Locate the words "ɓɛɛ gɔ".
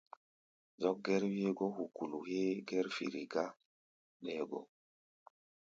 4.21-4.59